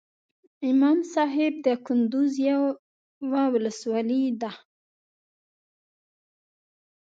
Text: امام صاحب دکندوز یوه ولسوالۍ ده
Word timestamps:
امام 0.69 0.99
صاحب 1.13 1.53
دکندوز 1.67 2.31
یوه 2.49 3.43
ولسوالۍ 3.53 4.23
ده 4.41 4.51